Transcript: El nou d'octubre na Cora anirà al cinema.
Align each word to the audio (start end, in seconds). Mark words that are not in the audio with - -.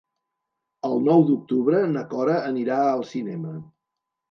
El 0.89 0.97
nou 1.07 1.25
d'octubre 1.27 1.83
na 1.93 2.05
Cora 2.15 2.41
anirà 2.51 2.81
al 2.97 3.07
cinema. 3.13 3.57